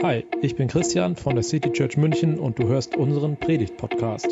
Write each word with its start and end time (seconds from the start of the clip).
Hi, 0.00 0.24
ich 0.42 0.54
bin 0.54 0.68
Christian 0.68 1.16
von 1.16 1.34
der 1.34 1.42
City 1.42 1.72
Church 1.72 1.96
München 1.96 2.38
und 2.38 2.56
du 2.56 2.68
hörst 2.68 2.96
unseren 2.96 3.36
Predigt-Podcast. 3.36 4.28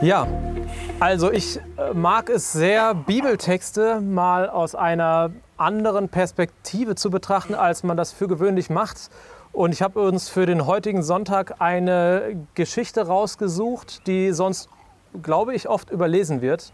Ja, 0.00 0.26
also 0.98 1.30
ich 1.30 1.58
äh, 1.76 1.92
mag 1.92 2.30
es 2.30 2.50
sehr, 2.50 2.94
Bibeltexte 2.94 4.00
mal 4.00 4.48
aus 4.48 4.74
einer 4.74 5.32
anderen 5.58 6.08
Perspektive 6.08 6.94
zu 6.94 7.10
betrachten, 7.10 7.54
als 7.54 7.82
man 7.82 7.98
das 7.98 8.10
für 8.10 8.26
gewöhnlich 8.26 8.70
macht. 8.70 9.10
Und 9.52 9.72
ich 9.72 9.82
habe 9.82 10.00
uns 10.00 10.30
für 10.30 10.46
den 10.46 10.64
heutigen 10.66 11.02
Sonntag 11.02 11.60
eine 11.60 12.46
Geschichte 12.54 13.06
rausgesucht, 13.06 14.06
die 14.06 14.32
sonst, 14.32 14.70
glaube 15.22 15.54
ich, 15.54 15.68
oft 15.68 15.90
überlesen 15.90 16.40
wird. 16.40 16.72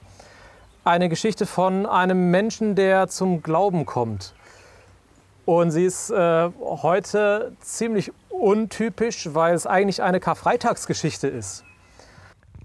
Eine 0.84 1.08
Geschichte 1.08 1.44
von 1.44 1.86
einem 1.86 2.30
Menschen, 2.30 2.76
der 2.76 3.08
zum 3.08 3.42
Glauben 3.42 3.84
kommt. 3.84 4.32
Und 5.48 5.70
sie 5.70 5.86
ist 5.86 6.10
äh, 6.10 6.50
heute 6.60 7.56
ziemlich 7.62 8.12
untypisch, 8.28 9.30
weil 9.32 9.54
es 9.54 9.66
eigentlich 9.66 10.02
eine 10.02 10.20
Karfreitagsgeschichte 10.20 11.26
ist. 11.26 11.64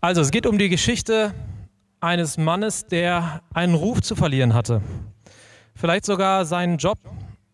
Also 0.02 0.20
es 0.20 0.32
geht 0.32 0.46
um 0.46 0.58
die 0.58 0.68
Geschichte 0.68 1.34
eines 2.02 2.38
Mannes, 2.38 2.86
der 2.86 3.42
einen 3.54 3.74
Ruf 3.74 4.02
zu 4.02 4.18
verlieren 4.18 4.54
hatte. 4.54 4.82
Vielleicht 5.74 6.04
sogar 6.04 6.44
seinen 6.44 6.76
Job, 6.76 6.98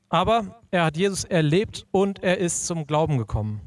aber 0.10 0.62
er 0.72 0.86
hat 0.86 0.98
Jesus 0.98 1.26
erlebt 1.26 1.86
und 1.92 2.24
er 2.24 2.40
ist 2.40 2.66
zum 2.66 2.88
Glauben 2.88 3.20
gekommen. 3.20 3.62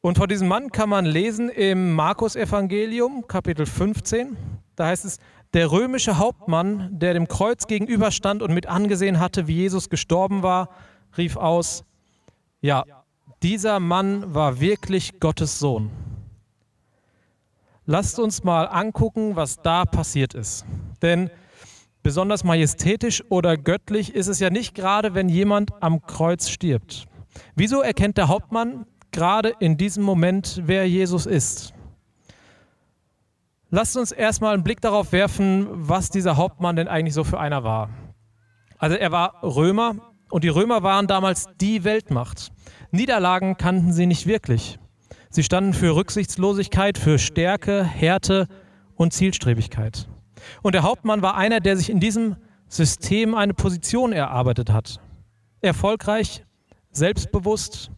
Und 0.00 0.16
von 0.16 0.30
diesem 0.30 0.48
Mann 0.48 0.70
kann 0.72 0.88
man 0.88 1.04
lesen 1.04 1.50
im 1.50 1.92
Markus-Evangelium, 1.92 3.28
Kapitel 3.28 3.66
15. 3.66 4.34
Da 4.76 4.86
heißt 4.86 5.04
es, 5.04 5.18
der 5.52 5.72
römische 5.72 6.18
Hauptmann, 6.18 6.98
der 6.98 7.14
dem 7.14 7.26
Kreuz 7.26 7.66
gegenüberstand 7.66 8.42
und 8.42 8.54
mit 8.54 8.66
angesehen 8.66 9.18
hatte, 9.18 9.46
wie 9.46 9.56
Jesus 9.56 9.88
gestorben 9.88 10.42
war, 10.42 10.68
rief 11.16 11.36
aus, 11.36 11.84
ja, 12.60 12.84
dieser 13.42 13.80
Mann 13.80 14.34
war 14.34 14.60
wirklich 14.60 15.18
Gottes 15.18 15.58
Sohn. 15.58 15.90
Lasst 17.86 18.18
uns 18.20 18.44
mal 18.44 18.66
angucken, 18.66 19.34
was 19.34 19.62
da 19.62 19.84
passiert 19.84 20.34
ist. 20.34 20.64
Denn 21.02 21.30
besonders 22.02 22.44
majestätisch 22.44 23.24
oder 23.30 23.56
göttlich 23.56 24.14
ist 24.14 24.28
es 24.28 24.38
ja 24.38 24.50
nicht 24.50 24.74
gerade, 24.74 25.14
wenn 25.14 25.28
jemand 25.28 25.70
am 25.82 26.02
Kreuz 26.02 26.48
stirbt. 26.48 27.08
Wieso 27.56 27.80
erkennt 27.80 28.18
der 28.18 28.28
Hauptmann 28.28 28.86
gerade 29.10 29.54
in 29.58 29.76
diesem 29.76 30.04
Moment, 30.04 30.62
wer 30.66 30.88
Jesus 30.88 31.26
ist? 31.26 31.72
Lasst 33.72 33.96
uns 33.96 34.10
erstmal 34.10 34.54
einen 34.54 34.64
Blick 34.64 34.80
darauf 34.80 35.12
werfen, 35.12 35.68
was 35.70 36.10
dieser 36.10 36.36
Hauptmann 36.36 36.74
denn 36.74 36.88
eigentlich 36.88 37.14
so 37.14 37.22
für 37.22 37.38
einer 37.38 37.62
war. 37.62 37.90
Also 38.78 38.96
er 38.96 39.12
war 39.12 39.42
Römer 39.44 39.94
und 40.28 40.42
die 40.42 40.48
Römer 40.48 40.82
waren 40.82 41.06
damals 41.06 41.46
die 41.60 41.84
Weltmacht. 41.84 42.50
Niederlagen 42.90 43.56
kannten 43.56 43.92
sie 43.92 44.06
nicht 44.06 44.26
wirklich. 44.26 44.80
Sie 45.28 45.44
standen 45.44 45.72
für 45.72 45.94
Rücksichtslosigkeit, 45.94 46.98
für 46.98 47.20
Stärke, 47.20 47.84
Härte 47.84 48.48
und 48.96 49.12
Zielstrebigkeit. 49.12 50.08
Und 50.62 50.74
der 50.74 50.82
Hauptmann 50.82 51.22
war 51.22 51.36
einer, 51.36 51.60
der 51.60 51.76
sich 51.76 51.90
in 51.90 52.00
diesem 52.00 52.34
System 52.66 53.36
eine 53.36 53.54
Position 53.54 54.12
erarbeitet 54.12 54.70
hat. 54.72 55.00
Erfolgreich, 55.60 56.44
selbstbewusst, 56.90 57.92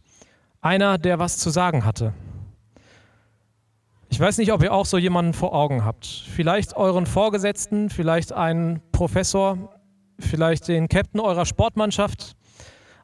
einer, 0.61 0.99
der 0.99 1.17
was 1.17 1.37
zu 1.39 1.49
sagen 1.49 1.83
hatte. 1.83 2.13
Ich 4.13 4.19
weiß 4.19 4.37
nicht, 4.37 4.51
ob 4.51 4.61
ihr 4.61 4.71
auch 4.71 4.85
so 4.85 4.99
jemanden 4.99 5.33
vor 5.33 5.55
Augen 5.55 5.83
habt. 5.83 6.05
Vielleicht 6.05 6.75
euren 6.75 7.07
Vorgesetzten, 7.07 7.89
vielleicht 7.89 8.31
einen 8.31 8.79
Professor, 8.91 9.73
vielleicht 10.19 10.67
den 10.67 10.87
Captain 10.87 11.19
eurer 11.19 11.47
Sportmannschaft. 11.47 12.35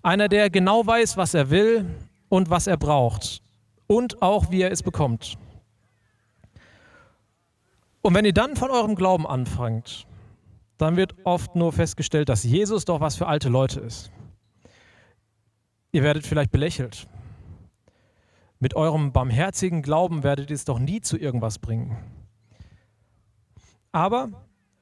Einer, 0.04 0.28
der 0.28 0.52
genau 0.52 0.86
weiß, 0.86 1.18
was 1.18 1.34
er 1.34 1.50
will 1.50 1.88
und 2.30 2.52
was 2.52 2.68
er 2.68 2.78
braucht. 2.78 3.42
Und 3.88 4.22
auch, 4.22 4.52
wie 4.52 4.62
er 4.62 4.72
es 4.72 4.84
bekommt. 4.84 5.40
Und 8.04 8.14
wenn 8.14 8.24
ihr 8.24 8.34
dann 8.34 8.56
von 8.56 8.70
eurem 8.70 8.94
Glauben 8.94 9.26
anfangt, 9.26 10.06
dann 10.78 10.96
wird 10.96 11.16
oft 11.24 11.56
nur 11.56 11.74
festgestellt, 11.74 12.30
dass 12.30 12.44
Jesus 12.44 12.86
doch 12.86 13.00
was 13.00 13.16
für 13.16 13.26
alte 13.26 13.50
Leute 13.50 13.80
ist. 13.80 14.12
Ihr 15.92 16.04
werdet 16.04 16.28
vielleicht 16.28 16.52
belächelt. 16.52 17.08
Mit 18.60 18.76
eurem 18.76 19.14
barmherzigen 19.14 19.82
Glauben 19.82 20.24
werdet 20.24 20.50
ihr 20.50 20.56
es 20.56 20.66
doch 20.66 20.80
nie 20.80 21.00
zu 21.02 21.18
irgendwas 21.18 21.60
bringen. 21.60 21.98
Aber 23.92 24.30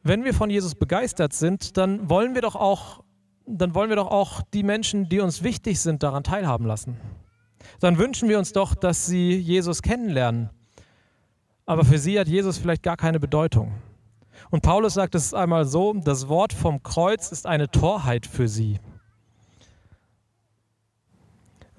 wenn 0.04 0.24
wir 0.24 0.34
von 0.34 0.50
Jesus 0.50 0.74
begeistert 0.74 1.34
sind, 1.34 1.78
dann 1.78 2.10
wollen 2.10 2.34
wir 2.34 2.42
doch 2.42 2.56
auch, 2.56 3.04
dann 3.46 3.76
wollen 3.76 3.90
wir 3.90 3.96
doch 3.98 4.10
auch 4.10 4.42
die 4.54 4.64
Menschen, 4.64 5.10
die 5.10 5.20
uns 5.20 5.44
wichtig 5.44 5.80
sind, 5.80 6.02
daran 6.02 6.24
teilhaben 6.24 6.66
lassen. 6.66 6.98
Dann 7.80 7.98
wünschen 7.98 8.30
wir 8.30 8.40
uns 8.40 8.52
doch, 8.52 8.74
dass 8.74 9.06
sie 9.06 9.36
Jesus 9.36 9.82
kennenlernen. 9.82 10.50
Aber 11.66 11.86
für 11.86 12.00
sie 12.00 12.20
hat 12.20 12.28
Jesus 12.28 12.58
vielleicht 12.58 12.84
gar 12.84 12.98
keine 12.98 13.20
Bedeutung. 13.20 13.74
Und 14.50 14.62
Paulus 14.62 14.94
sagt 14.94 15.16
es 15.16 15.34
einmal 15.34 15.66
so, 15.66 15.94
das 15.94 16.28
Wort 16.30 16.54
vom 16.54 16.82
Kreuz 16.82 17.32
ist 17.32 17.46
eine 17.46 17.70
Torheit 17.70 18.26
für 18.26 18.48
sie. 18.48 18.80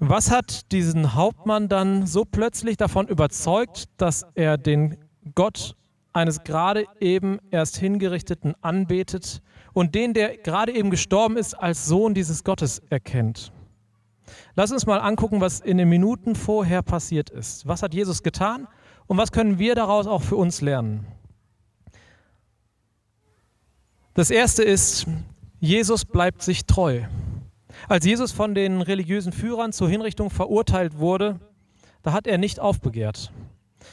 Was 0.01 0.31
hat 0.31 0.71
diesen 0.71 1.13
Hauptmann 1.13 1.67
dann 1.67 2.07
so 2.07 2.23
plötzlich 2.23 2.77
davon 2.77 3.09
überzeugt, 3.09 3.89
dass 3.97 4.25
er 4.33 4.57
den 4.57 4.97
Gott 5.35 5.75
eines 6.13 6.45
gerade 6.45 6.85
eben 7.01 7.39
erst 7.51 7.77
hingerichteten 7.77 8.55
anbetet 8.61 9.41
und 9.73 9.95
den, 9.95 10.13
der 10.13 10.37
gerade 10.37 10.73
eben 10.73 10.89
gestorben 10.89 11.35
ist, 11.35 11.53
als 11.53 11.85
Sohn 11.85 12.13
dieses 12.13 12.45
Gottes 12.45 12.79
erkennt? 12.89 13.51
Lass 14.55 14.71
uns 14.71 14.85
mal 14.85 14.99
angucken, 14.99 15.41
was 15.41 15.59
in 15.59 15.77
den 15.77 15.89
Minuten 15.89 16.33
vorher 16.33 16.81
passiert 16.81 17.29
ist. 17.29 17.67
Was 17.67 17.83
hat 17.83 17.93
Jesus 17.93 18.23
getan 18.23 18.69
und 19.07 19.17
was 19.17 19.33
können 19.33 19.59
wir 19.59 19.75
daraus 19.75 20.07
auch 20.07 20.21
für 20.21 20.37
uns 20.37 20.61
lernen? 20.61 21.07
Das 24.13 24.29
erste 24.29 24.63
ist, 24.63 25.07
Jesus 25.59 26.05
bleibt 26.05 26.41
sich 26.41 26.65
treu. 26.65 27.01
Als 27.87 28.05
Jesus 28.05 28.31
von 28.31 28.55
den 28.55 28.81
religiösen 28.81 29.31
Führern 29.31 29.71
zur 29.71 29.89
Hinrichtung 29.89 30.29
verurteilt 30.29 30.97
wurde, 30.97 31.39
da 32.03 32.13
hat 32.13 32.27
er 32.27 32.37
nicht 32.37 32.59
aufbegehrt. 32.59 33.31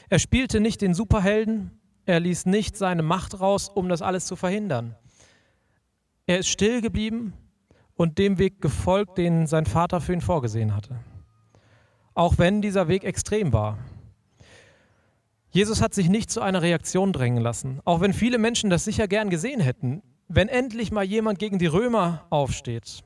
Er 0.09 0.19
spielte 0.19 0.61
nicht 0.61 0.81
den 0.81 0.95
Superhelden, 0.95 1.71
er 2.05 2.21
ließ 2.21 2.47
nicht 2.47 2.77
seine 2.77 3.03
Macht 3.03 3.41
raus, 3.41 3.69
um 3.69 3.89
das 3.89 4.03
alles 4.03 4.27
zu 4.27 4.37
verhindern. 4.37 4.95
Er 6.27 6.39
ist 6.39 6.49
still 6.49 6.81
geblieben 6.81 7.33
und 7.95 8.19
dem 8.19 8.39
Weg 8.39 8.61
gefolgt, 8.61 9.19
den 9.19 9.47
sein 9.47 9.67
Vater 9.67 10.01
für 10.01 10.13
ihn 10.13 10.21
vorgesehen 10.21 10.75
hatte. 10.75 10.97
Auch 12.15 12.39
wenn 12.39 12.63
dieser 12.63 12.89
Weg 12.89 13.05
extrem 13.05 13.53
war. 13.53 13.79
Jesus 15.51 15.81
hat 15.81 15.95
sich 15.95 16.09
nicht 16.09 16.31
zu 16.31 16.41
einer 16.41 16.63
Reaktion 16.63 17.13
drängen 17.13 17.43
lassen, 17.43 17.81
auch 17.85 18.01
wenn 18.01 18.13
viele 18.13 18.39
Menschen 18.39 18.71
das 18.71 18.85
sicher 18.85 19.09
gern 19.09 19.31
gesehen 19.31 19.61
hätten, 19.61 20.03
wenn 20.29 20.49
endlich 20.49 20.91
mal 20.91 21.05
jemand 21.05 21.39
gegen 21.39 21.59
die 21.59 21.67
Römer 21.67 22.27
aufsteht 22.31 23.05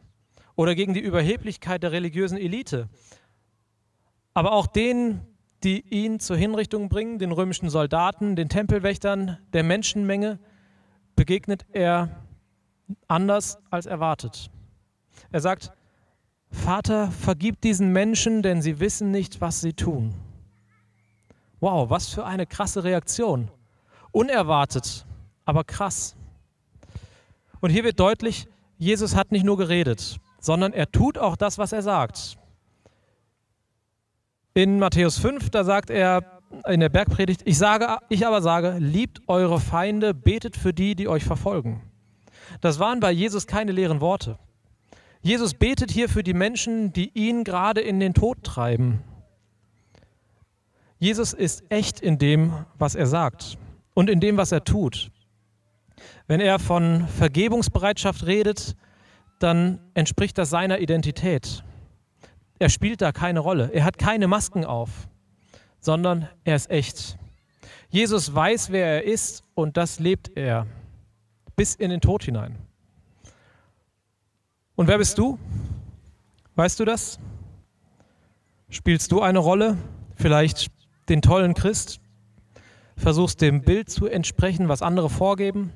oder 0.57 0.75
gegen 0.75 0.95
die 0.95 1.01
Überheblichkeit 1.01 1.83
der 1.83 1.93
religiösen 1.93 2.39
Elite. 2.39 2.89
Aber 4.35 4.53
auch 4.53 4.67
denen, 4.67 5.27
die 5.65 5.85
ihn 5.89 6.21
zur 6.21 6.37
Hinrichtung 6.37 6.89
bringen, 6.89 7.19
den 7.19 7.33
römischen 7.33 7.69
Soldaten, 7.69 8.37
den 8.37 8.49
Tempelwächtern, 8.49 9.39
der 9.53 9.63
Menschenmenge, 9.63 10.39
begegnet 11.17 11.67
er 11.73 12.25
anders 13.09 13.59
als 13.71 13.87
erwartet. 13.87 14.51
Er 15.31 15.41
sagt, 15.41 15.73
Vater, 16.51 17.11
vergib 17.11 17.61
diesen 17.61 17.93
Menschen, 17.93 18.43
denn 18.43 18.63
sie 18.63 18.81
wissen 18.81 19.11
nicht, 19.11 19.41
was 19.41 19.61
sie 19.61 19.73
tun. 19.73 20.15
Wow, 21.61 21.91
was 21.91 22.09
für 22.09 22.25
eine 22.25 22.47
krasse 22.47 22.83
Reaktion. 22.83 23.51
Unerwartet, 24.13 25.07
aber 25.45 25.63
krass. 25.63 26.17
Und 27.61 27.71
hier 27.71 27.85
wird 27.85 28.01
deutlich, 28.01 28.49
Jesus 28.79 29.15
hat 29.15 29.31
nicht 29.31 29.45
nur 29.45 29.59
geredet, 29.59 30.19
sondern 30.41 30.73
er 30.73 30.91
tut 30.91 31.19
auch 31.19 31.37
das, 31.37 31.59
was 31.59 31.73
er 31.73 31.83
sagt. 31.83 32.37
In 34.55 34.79
Matthäus 34.79 35.19
5, 35.19 35.51
da 35.51 35.65
sagt 35.65 35.91
er 35.91 36.41
in 36.67 36.81
der 36.81 36.89
Bergpredigt, 36.89 37.43
ich, 37.45 37.57
sage, 37.57 37.99
ich 38.09 38.27
aber 38.27 38.43
sage, 38.43 38.77
liebt 38.79 39.21
eure 39.29 39.61
Feinde, 39.61 40.15
betet 40.15 40.57
für 40.57 40.73
die, 40.73 40.97
die 40.97 41.07
euch 41.07 41.25
verfolgen. 41.25 41.83
Das 42.61 42.79
waren 42.81 42.99
bei 42.99 43.13
Jesus 43.13 43.47
keine 43.47 43.73
leeren 43.73 44.01
Worte. 44.01 44.39
Jesus 45.23 45.55
betet 45.55 45.91
hier 45.91 46.09
für 46.09 46.23
die 46.23 46.35
Menschen, 46.35 46.93
die 46.93 47.11
ihn 47.15 47.45
gerade 47.45 47.81
in 47.81 48.01
den 48.01 48.15
Tod 48.15 48.43
treiben. 48.43 49.03
Jesus 50.99 51.33
ist 51.33 51.63
echt 51.69 52.01
in 52.01 52.19
dem, 52.19 52.65
was 52.79 52.95
er 52.95 53.07
sagt 53.07 53.59
und 53.95 54.11
in 54.11 54.21
dem, 54.21 54.37
was 54.37 54.51
er 54.51 54.65
tut. 54.65 55.11
Wenn 56.27 56.41
er 56.41 56.59
von 56.59 57.07
Vergebungsbereitschaft 57.09 58.27
redet, 58.27 58.77
dann 59.41 59.81
entspricht 59.95 60.39
das 60.39 60.51
seiner 60.51 60.79
Identität. 60.79 61.65
Er 62.59 62.69
spielt 62.69 63.01
da 63.01 63.11
keine 63.11 63.41
Rolle. 63.41 63.71
Er 63.73 63.85
hat 63.85 63.99
keine 63.99 64.29
Masken 64.29 64.65
auf, 64.65 65.09
sondern 65.81 66.29
er 66.45 66.57
ist 66.57 66.71
echt. 66.71 67.19
Jesus 67.89 68.33
weiß, 68.33 68.71
wer 68.71 68.87
er 68.87 69.05
ist 69.05 69.43
und 69.55 69.77
das 69.77 69.99
lebt 69.99 70.37
er 70.37 70.67
bis 71.57 71.75
in 71.75 71.91
den 71.91 72.01
Tod 72.01 72.23
hinein. 72.23 72.57
Und 74.77 74.87
wer 74.87 74.99
bist 74.99 75.19
du? 75.19 75.39
Weißt 76.55 76.79
du 76.79 76.85
das? 76.85 77.19
Spielst 78.69 79.11
du 79.11 79.21
eine 79.23 79.39
Rolle? 79.39 79.77
Vielleicht 80.15 80.71
den 81.09 81.23
tollen 81.23 81.55
Christ? 81.55 82.01
Versuchst 82.97 83.41
dem 83.41 83.63
Bild 83.63 83.89
zu 83.89 84.07
entsprechen, 84.07 84.69
was 84.69 84.83
andere 84.83 85.09
vorgeben? 85.09 85.73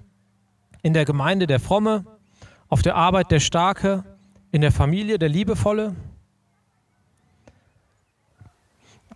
In 0.83 0.93
der 0.93 1.07
Gemeinde 1.07 1.47
der 1.47 1.61
Fromme? 1.61 2.05
Auf 2.75 2.83
der 2.83 2.97
Arbeit 2.97 3.31
der 3.31 3.39
Starke? 3.39 4.03
In 4.51 4.61
der 4.61 4.73
Familie 4.73 5.17
der 5.21 5.29
Liebevolle? 5.29 5.95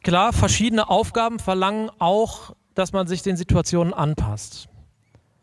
Klar, 0.05 0.33
verschiedene 0.33 0.89
Aufgaben 0.89 1.41
verlangen 1.41 1.91
auch, 1.99 2.55
dass 2.77 2.93
man 2.93 3.09
sich 3.09 3.23
den 3.23 3.37
Situationen 3.37 3.93
anpasst. 3.93 4.69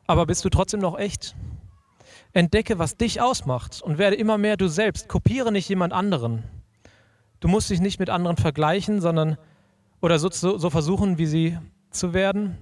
Aber 0.07 0.25
bist 0.27 0.45
du 0.45 0.49
trotzdem 0.49 0.79
noch 0.79 0.97
echt? 0.97 1.35
Entdecke, 2.31 2.79
was 2.79 2.95
dich 2.95 3.19
ausmacht 3.19 3.81
und 3.81 3.97
werde 3.97 4.15
immer 4.15 4.37
mehr 4.37 4.55
du 4.55 4.69
selbst. 4.69 5.09
Kopiere 5.09 5.51
nicht 5.51 5.67
jemand 5.67 5.91
anderen. 5.91 6.43
Du 7.41 7.49
musst 7.49 7.69
dich 7.69 7.81
nicht 7.81 7.99
mit 7.99 8.09
anderen 8.09 8.37
vergleichen, 8.37 9.01
sondern 9.01 9.37
oder 9.99 10.19
so, 10.19 10.29
so, 10.29 10.69
versuchen, 10.69 11.17
wie 11.17 11.27
sie 11.27 11.57
zu 11.91 12.13
werden, 12.13 12.57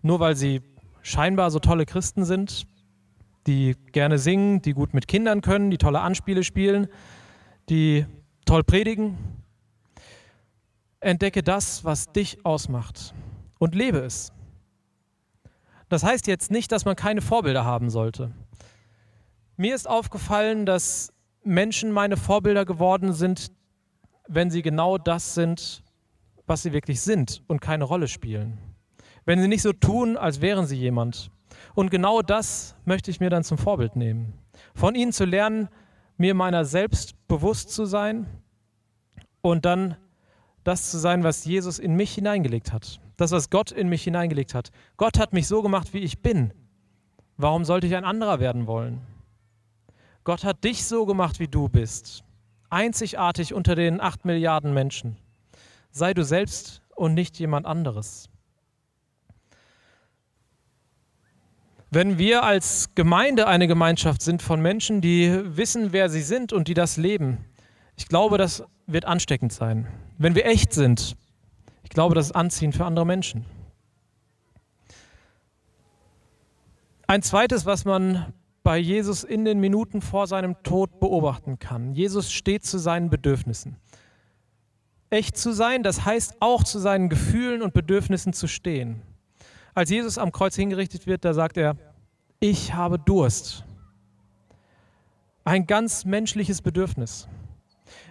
nur 0.00 0.20
weil 0.20 0.36
sie 0.36 0.62
scheinbar 1.02 1.50
so 1.50 1.58
tolle 1.58 1.84
Christen 1.84 2.24
sind, 2.24 2.66
die 3.50 3.74
gerne 3.90 4.18
singen, 4.18 4.62
die 4.62 4.74
gut 4.74 4.94
mit 4.94 5.08
Kindern 5.08 5.40
können, 5.40 5.72
die 5.72 5.78
tolle 5.78 6.00
Anspiele 6.00 6.44
spielen, 6.44 6.86
die 7.68 8.06
toll 8.44 8.62
predigen. 8.62 9.18
Entdecke 11.00 11.42
das, 11.42 11.84
was 11.84 12.12
dich 12.12 12.46
ausmacht 12.46 13.12
und 13.58 13.74
lebe 13.74 13.98
es. 13.98 14.32
Das 15.88 16.04
heißt 16.04 16.28
jetzt 16.28 16.52
nicht, 16.52 16.70
dass 16.70 16.84
man 16.84 16.94
keine 16.94 17.22
Vorbilder 17.22 17.64
haben 17.64 17.90
sollte. 17.90 18.30
Mir 19.56 19.74
ist 19.74 19.88
aufgefallen, 19.88 20.64
dass 20.64 21.12
Menschen 21.42 21.90
meine 21.90 22.16
Vorbilder 22.16 22.64
geworden 22.64 23.12
sind, 23.12 23.50
wenn 24.28 24.52
sie 24.52 24.62
genau 24.62 24.96
das 24.96 25.34
sind, 25.34 25.82
was 26.46 26.62
sie 26.62 26.72
wirklich 26.72 27.00
sind 27.00 27.42
und 27.48 27.60
keine 27.60 27.82
Rolle 27.82 28.06
spielen. 28.06 28.58
Wenn 29.24 29.40
sie 29.40 29.48
nicht 29.48 29.62
so 29.62 29.72
tun, 29.72 30.16
als 30.16 30.40
wären 30.40 30.66
sie 30.66 30.76
jemand. 30.76 31.32
Und 31.74 31.90
genau 31.90 32.22
das 32.22 32.76
möchte 32.84 33.10
ich 33.10 33.20
mir 33.20 33.30
dann 33.30 33.44
zum 33.44 33.58
Vorbild 33.58 33.96
nehmen. 33.96 34.34
Von 34.74 34.94
ihnen 34.94 35.12
zu 35.12 35.24
lernen, 35.24 35.68
mir 36.16 36.34
meiner 36.34 36.64
selbst 36.64 37.14
bewusst 37.28 37.70
zu 37.70 37.84
sein 37.86 38.26
und 39.40 39.64
dann 39.64 39.96
das 40.64 40.90
zu 40.90 40.98
sein, 40.98 41.24
was 41.24 41.44
Jesus 41.44 41.78
in 41.78 41.94
mich 41.94 42.14
hineingelegt 42.14 42.72
hat. 42.72 43.00
Das, 43.16 43.32
was 43.32 43.50
Gott 43.50 43.70
in 43.70 43.88
mich 43.88 44.04
hineingelegt 44.04 44.54
hat. 44.54 44.70
Gott 44.96 45.18
hat 45.18 45.32
mich 45.32 45.46
so 45.46 45.62
gemacht, 45.62 45.94
wie 45.94 46.00
ich 46.00 46.22
bin. 46.22 46.52
Warum 47.36 47.64
sollte 47.64 47.86
ich 47.86 47.96
ein 47.96 48.04
anderer 48.04 48.40
werden 48.40 48.66
wollen? 48.66 49.00
Gott 50.24 50.44
hat 50.44 50.64
dich 50.64 50.84
so 50.84 51.06
gemacht, 51.06 51.40
wie 51.40 51.48
du 51.48 51.68
bist. 51.68 52.22
Einzigartig 52.68 53.54
unter 53.54 53.74
den 53.74 54.00
acht 54.00 54.24
Milliarden 54.24 54.74
Menschen. 54.74 55.16
Sei 55.90 56.12
du 56.14 56.22
selbst 56.22 56.82
und 56.94 57.14
nicht 57.14 57.38
jemand 57.38 57.66
anderes. 57.66 58.28
Wenn 61.92 62.18
wir 62.18 62.44
als 62.44 62.94
Gemeinde 62.94 63.48
eine 63.48 63.66
Gemeinschaft 63.66 64.22
sind 64.22 64.42
von 64.42 64.62
Menschen, 64.62 65.00
die 65.00 65.40
wissen, 65.56 65.92
wer 65.92 66.08
sie 66.08 66.22
sind 66.22 66.52
und 66.52 66.68
die 66.68 66.74
das 66.74 66.96
leben, 66.96 67.44
ich 67.96 68.06
glaube, 68.06 68.38
das 68.38 68.62
wird 68.86 69.06
ansteckend 69.06 69.52
sein. 69.52 69.88
Wenn 70.16 70.36
wir 70.36 70.46
echt 70.46 70.72
sind, 70.72 71.16
ich 71.82 71.90
glaube, 71.90 72.14
das 72.14 72.26
ist 72.26 72.32
anziehend 72.32 72.76
für 72.76 72.84
andere 72.84 73.04
Menschen. 73.04 73.44
Ein 77.08 77.22
zweites, 77.22 77.66
was 77.66 77.84
man 77.84 78.32
bei 78.62 78.78
Jesus 78.78 79.24
in 79.24 79.44
den 79.44 79.58
Minuten 79.58 80.00
vor 80.00 80.28
seinem 80.28 80.62
Tod 80.62 81.00
beobachten 81.00 81.58
kann. 81.58 81.92
Jesus 81.94 82.32
steht 82.32 82.64
zu 82.64 82.78
seinen 82.78 83.10
Bedürfnissen. 83.10 83.78
Echt 85.08 85.36
zu 85.36 85.50
sein, 85.52 85.82
das 85.82 86.04
heißt 86.04 86.36
auch 86.38 86.62
zu 86.62 86.78
seinen 86.78 87.08
Gefühlen 87.08 87.62
und 87.62 87.74
Bedürfnissen 87.74 88.32
zu 88.32 88.46
stehen. 88.46 89.02
Als 89.74 89.90
Jesus 89.90 90.18
am 90.18 90.32
Kreuz 90.32 90.56
hingerichtet 90.56 91.06
wird, 91.06 91.24
da 91.24 91.34
sagt 91.34 91.56
er, 91.56 91.76
ich 92.40 92.74
habe 92.74 92.98
Durst. 92.98 93.64
Ein 95.44 95.66
ganz 95.66 96.04
menschliches 96.04 96.62
Bedürfnis. 96.62 97.28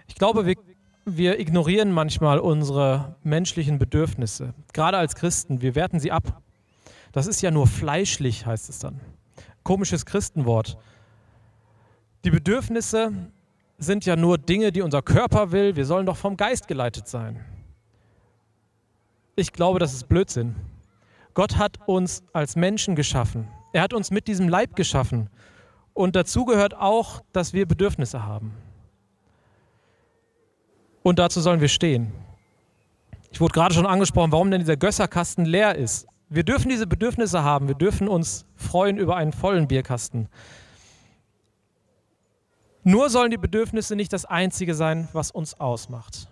Ich 0.06 0.14
glaube, 0.14 0.46
wir, 0.46 0.56
wir 1.04 1.38
ignorieren 1.38 1.92
manchmal 1.92 2.38
unsere 2.38 3.16
menschlichen 3.22 3.78
Bedürfnisse, 3.78 4.54
gerade 4.72 4.98
als 4.98 5.14
Christen. 5.14 5.62
Wir 5.62 5.74
werten 5.74 6.00
sie 6.00 6.12
ab. 6.12 6.42
Das 7.12 7.26
ist 7.26 7.40
ja 7.42 7.50
nur 7.50 7.66
fleischlich, 7.66 8.46
heißt 8.46 8.68
es 8.68 8.78
dann 8.78 9.00
komisches 9.64 10.06
Christenwort. 10.06 10.78
Die 12.24 12.30
Bedürfnisse 12.30 13.12
sind 13.78 14.04
ja 14.04 14.16
nur 14.16 14.38
Dinge, 14.38 14.72
die 14.72 14.82
unser 14.82 15.02
Körper 15.02 15.52
will. 15.52 15.76
Wir 15.76 15.86
sollen 15.86 16.06
doch 16.06 16.16
vom 16.16 16.36
Geist 16.36 16.68
geleitet 16.68 17.08
sein. 17.08 17.44
Ich 19.36 19.52
glaube, 19.52 19.78
das 19.78 19.94
ist 19.94 20.08
Blödsinn. 20.08 20.54
Gott 21.40 21.56
hat 21.56 21.78
uns 21.86 22.22
als 22.34 22.54
Menschen 22.54 22.94
geschaffen. 22.96 23.48
Er 23.72 23.80
hat 23.80 23.94
uns 23.94 24.10
mit 24.10 24.28
diesem 24.28 24.46
Leib 24.46 24.76
geschaffen. 24.76 25.30
Und 25.94 26.14
dazu 26.14 26.44
gehört 26.44 26.74
auch, 26.74 27.22
dass 27.32 27.54
wir 27.54 27.64
Bedürfnisse 27.64 28.26
haben. 28.26 28.52
Und 31.02 31.18
dazu 31.18 31.40
sollen 31.40 31.62
wir 31.62 31.68
stehen. 31.68 32.12
Ich 33.32 33.40
wurde 33.40 33.54
gerade 33.54 33.74
schon 33.74 33.86
angesprochen, 33.86 34.32
warum 34.32 34.50
denn 34.50 34.60
dieser 34.60 34.76
Gösserkasten 34.76 35.46
leer 35.46 35.76
ist. 35.76 36.06
Wir 36.28 36.44
dürfen 36.44 36.68
diese 36.68 36.86
Bedürfnisse 36.86 37.42
haben. 37.42 37.68
Wir 37.68 37.74
dürfen 37.74 38.06
uns 38.06 38.44
freuen 38.54 38.98
über 38.98 39.16
einen 39.16 39.32
vollen 39.32 39.66
Bierkasten. 39.66 40.28
Nur 42.84 43.08
sollen 43.08 43.30
die 43.30 43.38
Bedürfnisse 43.38 43.96
nicht 43.96 44.12
das 44.12 44.26
Einzige 44.26 44.74
sein, 44.74 45.08
was 45.14 45.30
uns 45.30 45.58
ausmacht. 45.58 46.28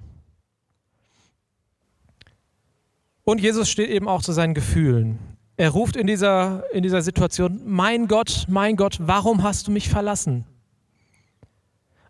Und 3.29 3.43
Jesus 3.43 3.69
steht 3.69 3.91
eben 3.91 4.09
auch 4.09 4.23
zu 4.23 4.33
seinen 4.33 4.55
Gefühlen. 4.55 5.19
Er 5.59 5.69
ruft 5.69 5.97
in 5.97 6.07
dieser, 6.07 6.65
in 6.73 6.83
dieser 6.83 7.03
Situation, 7.03 7.61
mein 7.67 8.09
Gott, 8.09 8.47
mein 8.49 8.75
Gott, 8.75 8.97
warum 9.03 9.43
hast 9.43 9.67
du 9.67 9.71
mich 9.71 9.91
verlassen? 9.91 10.47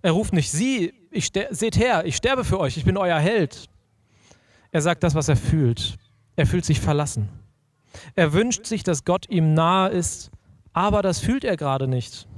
Er 0.00 0.12
ruft 0.12 0.32
nicht, 0.32 0.48
Sie, 0.52 0.94
ich 1.10 1.32
seht 1.50 1.76
her, 1.76 2.04
ich 2.06 2.14
sterbe 2.14 2.44
für 2.44 2.60
euch, 2.60 2.76
ich 2.76 2.84
bin 2.84 2.96
euer 2.96 3.18
Held. 3.18 3.68
Er 4.70 4.80
sagt 4.80 5.02
das, 5.02 5.16
was 5.16 5.28
er 5.28 5.34
fühlt. 5.34 5.96
Er 6.36 6.46
fühlt 6.46 6.64
sich 6.64 6.78
verlassen. 6.78 7.28
Er 8.14 8.32
wünscht 8.32 8.66
sich, 8.66 8.84
dass 8.84 9.04
Gott 9.04 9.28
ihm 9.28 9.54
nahe 9.54 9.88
ist, 9.88 10.30
aber 10.72 11.02
das 11.02 11.18
fühlt 11.18 11.42
er 11.42 11.56
gerade 11.56 11.88
nicht. 11.88 12.28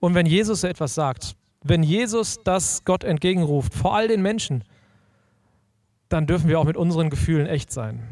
Und 0.00 0.16
wenn 0.16 0.26
Jesus 0.26 0.64
etwas 0.64 0.96
sagt, 0.96 1.36
wenn 1.62 1.84
Jesus 1.84 2.40
das 2.42 2.84
Gott 2.84 3.04
entgegenruft, 3.04 3.72
vor 3.74 3.94
all 3.94 4.08
den 4.08 4.22
Menschen, 4.22 4.64
dann 6.10 6.26
dürfen 6.26 6.48
wir 6.48 6.60
auch 6.60 6.64
mit 6.64 6.76
unseren 6.76 7.08
Gefühlen 7.08 7.46
echt 7.46 7.72
sein. 7.72 8.06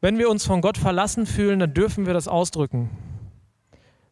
Wenn 0.00 0.16
wir 0.16 0.30
uns 0.30 0.46
von 0.46 0.62
Gott 0.62 0.78
verlassen 0.78 1.26
fühlen, 1.26 1.58
dann 1.58 1.74
dürfen 1.74 2.06
wir 2.06 2.14
das 2.14 2.28
ausdrücken. 2.28 2.88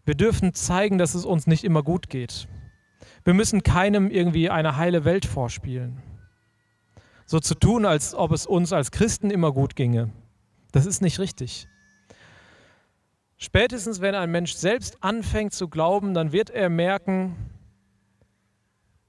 Wir 0.04 0.14
dürfen 0.14 0.52
zeigen, 0.52 0.98
dass 0.98 1.14
es 1.14 1.24
uns 1.24 1.46
nicht 1.46 1.64
immer 1.64 1.82
gut 1.82 2.10
geht. 2.10 2.46
Wir 3.24 3.34
müssen 3.34 3.62
keinem 3.62 4.10
irgendwie 4.10 4.50
eine 4.50 4.76
heile 4.76 5.04
Welt 5.04 5.24
vorspielen. 5.24 6.02
So 7.24 7.40
zu 7.40 7.54
tun, 7.54 7.86
als 7.86 8.14
ob 8.14 8.32
es 8.32 8.46
uns 8.46 8.72
als 8.72 8.90
Christen 8.90 9.30
immer 9.30 9.52
gut 9.52 9.76
ginge. 9.76 10.10
Das 10.72 10.86
ist 10.86 11.00
nicht 11.00 11.18
richtig. 11.18 11.68
Spätestens, 13.36 14.00
wenn 14.00 14.14
ein 14.14 14.30
Mensch 14.30 14.54
selbst 14.54 15.02
anfängt 15.02 15.52
zu 15.52 15.68
glauben, 15.68 16.12
dann 16.12 16.32
wird 16.32 16.50
er 16.50 16.68
merken, 16.68 17.36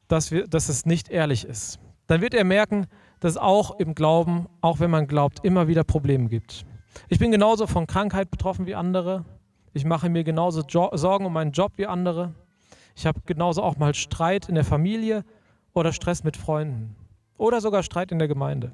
dass, 0.08 0.32
wir, 0.32 0.48
dass 0.48 0.70
es 0.70 0.86
nicht 0.86 1.10
ehrlich 1.10 1.46
ist. 1.46 1.80
Dann 2.08 2.22
wird 2.22 2.34
er 2.34 2.44
merken, 2.44 2.88
dass 3.20 3.34
es 3.34 3.38
auch 3.38 3.80
im 3.80 3.96
Glauben, 3.96 4.48
auch 4.62 4.80
wenn 4.80 4.92
man 4.92 5.08
glaubt, 5.08 5.44
immer 5.44 5.68
wieder 5.68 5.84
Probleme 5.84 6.30
gibt. 6.30 6.66
Ich 7.08 7.20
bin 7.20 7.32
genauso 7.32 7.68
von 7.68 7.88
Krankheit 7.88 8.32
betroffen 8.32 8.66
wie 8.66 8.76
andere. 8.76 9.26
Ich 9.74 9.86
mache 9.86 10.10
mir 10.10 10.24
genauso 10.24 10.62
jo 10.62 10.90
Sorgen 10.94 11.26
um 11.26 11.34
meinen 11.34 11.52
Job 11.52 11.74
wie 11.76 11.86
andere. 11.86 12.34
Ich 12.96 13.06
habe 13.06 13.22
genauso 13.26 13.64
auch 13.64 13.78
mal 13.78 13.94
Streit 13.94 14.50
in 14.50 14.56
der 14.56 14.66
Familie 14.66 15.24
oder 15.74 15.94
Stress 15.94 16.24
mit 16.24 16.38
Freunden 16.38 16.96
oder 17.38 17.62
sogar 17.62 17.84
Streit 17.84 18.12
in 18.12 18.20
der 18.20 18.28
Gemeinde. 18.28 18.72